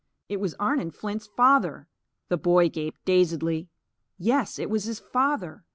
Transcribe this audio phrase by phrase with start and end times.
[0.29, 1.87] It was Arnon Flint's father.
[2.29, 3.69] The boy gaped dazedly.
[4.17, 5.63] Yes, it was his father.